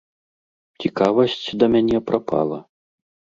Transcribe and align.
Цікавасць 0.85 1.43
да 1.65 1.69
мяне 1.75 2.01
прапала. 2.09 2.59